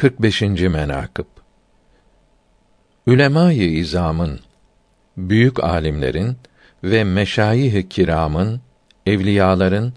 [0.00, 0.42] 45.
[0.42, 1.24] menakıb
[3.06, 4.40] Ülemâ-i izamın,
[5.16, 6.36] büyük alimlerin
[6.84, 8.60] ve meşayih kiramın,
[9.06, 9.92] evliyaların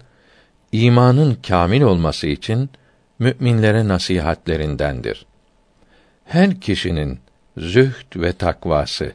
[0.72, 2.70] imanın kamil olması için
[3.18, 5.26] müminlere nasihatlerindendir.
[6.24, 7.18] Her kişinin
[7.56, 9.12] zühd ve takvası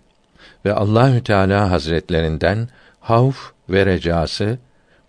[0.66, 2.70] ve Allahü Teala Hazretlerinden
[3.00, 4.58] havf ve recası,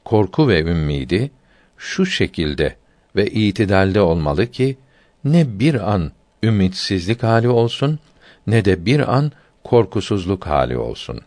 [0.05, 1.31] korku ve ümmidi
[1.79, 2.77] şu şekilde
[3.17, 4.77] ve itidalde olmalı ki
[5.25, 6.13] ne bir an
[6.43, 7.99] ümitsizlik hali olsun
[8.47, 9.33] ne de bir an
[9.65, 11.21] korkusuzluk hali olsun.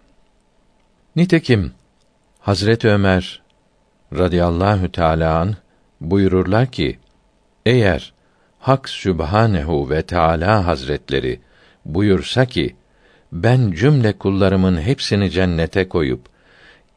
[1.15, 1.71] Nitekim
[2.39, 3.41] Hazret Ömer
[4.13, 5.55] radıyallahu teâlâ an
[6.01, 6.99] buyururlar ki
[7.65, 8.13] eğer
[8.59, 11.39] Hak Sübhanehu ve Teala Hazretleri
[11.85, 12.75] buyursa ki
[13.31, 16.21] ben cümle kullarımın hepsini cennete koyup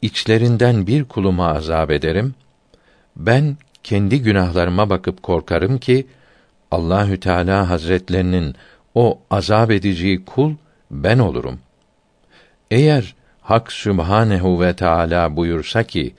[0.02, 2.34] içlerinden bir kuluma azab ederim.
[3.16, 6.06] Ben kendi günahlarıma bakıp korkarım ki
[6.70, 8.54] Allahü Teala Hazretlerinin
[8.94, 10.54] o azab edeceği kul
[10.90, 11.58] ben olurum.
[12.70, 16.14] Eğer Hak Sübhanehu ve Teala buyursa ki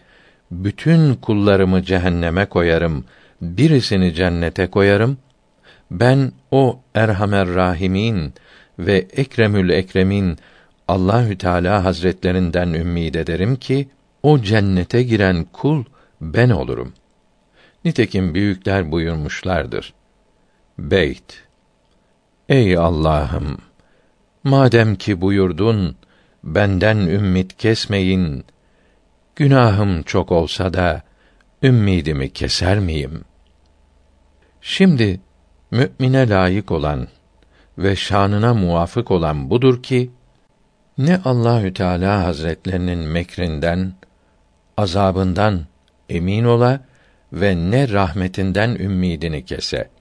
[0.51, 3.05] bütün kullarımı cehenneme koyarım,
[3.41, 5.17] birisini cennete koyarım.
[5.91, 8.33] Ben o Erhamer Rahimin
[8.79, 10.37] ve Ekremül Ekremin
[10.87, 13.87] Allahü Teala Hazretlerinden ümmid ederim ki
[14.23, 15.83] o cennete giren kul
[16.21, 16.93] ben olurum.
[17.85, 19.93] Nitekim büyükler buyurmuşlardır.
[20.79, 21.43] Beyt
[22.49, 23.57] Ey Allah'ım
[24.43, 25.95] madem ki buyurdun
[26.43, 28.45] benden ümmit kesmeyin
[29.35, 31.01] günahım çok olsa da
[31.63, 33.21] ümmidimi keser miyim?
[34.61, 35.19] Şimdi
[35.71, 37.07] mü'mine layık olan
[37.77, 40.11] ve şanına muvafık olan budur ki
[40.97, 43.93] ne Allahü Teala Hazretlerinin mekrinden,
[44.77, 45.65] azabından
[46.09, 46.81] emin ola
[47.33, 49.96] ve ne rahmetinden ümmidini kese.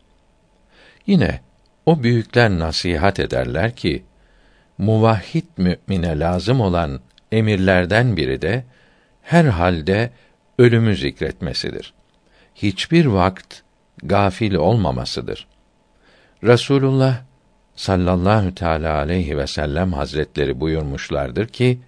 [1.07, 1.41] Yine
[1.87, 4.05] o büyükler nasihat ederler ki
[4.79, 7.01] muvahhid mümine lazım olan
[7.33, 8.65] emirlerden biri de
[9.23, 10.11] her halde
[10.59, 11.95] ölümü zikretmesidir.
[12.55, 13.55] Hiçbir vakt
[14.03, 15.47] gafil olmamasıdır.
[16.45, 17.23] Rasulullah
[17.77, 21.81] sallallahu teala aleyhi ve sellem hazretleri buyurmuşlardır ki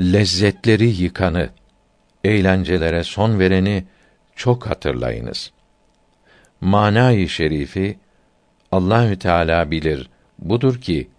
[0.00, 1.48] lezzetleri yıkanı
[2.24, 3.84] eğlencelere son vereni
[4.36, 5.52] çok hatırlayınız.
[6.60, 7.98] Manayı şerifi
[8.72, 11.10] Allahü Teala bilir budur ki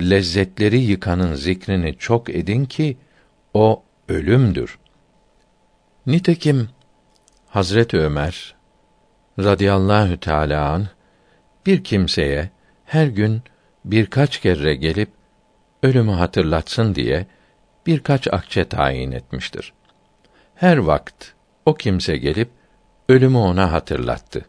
[0.00, 2.96] lezzetleri yıkanın zikrini çok edin ki
[3.54, 4.78] o ölümdür.
[6.06, 6.68] Nitekim
[7.48, 8.54] Hazret Ömer
[9.38, 10.88] radıyallahu teâlâ an,
[11.66, 12.50] bir kimseye
[12.84, 13.42] her gün
[13.84, 15.10] birkaç kere gelip
[15.82, 17.26] ölümü hatırlatsın diye
[17.86, 19.72] birkaç akçe tayin etmiştir.
[20.54, 21.32] Her vakt
[21.66, 22.50] o kimse gelip
[23.08, 24.46] ölümü ona hatırlattı.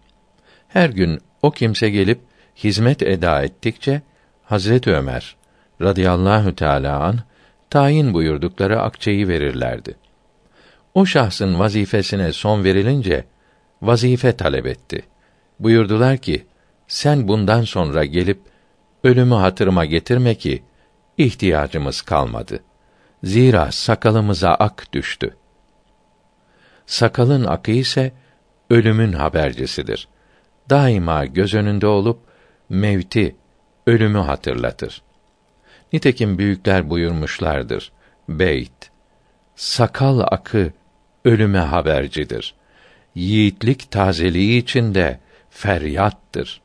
[0.68, 2.20] Her gün o kimse gelip
[2.64, 4.02] hizmet eda ettikçe
[4.44, 5.36] Hazret Ömer
[5.82, 7.20] radıyallahu teâlâ an
[7.70, 9.96] tayin buyurdukları akçeyi verirlerdi.
[10.94, 13.26] O şahsın vazifesine son verilince
[13.82, 15.04] vazife talep etti.
[15.60, 16.46] Buyurdular ki:
[16.88, 18.40] Sen bundan sonra gelip
[19.04, 20.64] ölümü hatırıma getirme ki
[21.18, 22.60] ihtiyacımız kalmadı.
[23.24, 25.36] Zira sakalımıza ak düştü.
[26.86, 28.12] Sakalın akı ise
[28.70, 30.08] ölümün habercisidir.
[30.70, 32.20] Daima göz önünde olup
[32.72, 33.36] mevti,
[33.88, 35.02] ölümü hatırlatır.
[35.94, 37.92] Nitekim büyükler buyurmuşlardır.
[38.30, 38.92] Beyt
[39.56, 40.74] Sakal akı
[41.26, 42.56] ölüme habercidir.
[43.16, 46.62] Yiğitlik tazeliği içinde feryattır.